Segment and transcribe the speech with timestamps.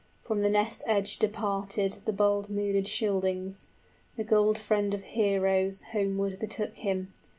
[0.23, 3.67] From the ness edge departed The bold mooded Scyldings;
[4.17, 7.13] the gold friend of heroes Homeward betook him.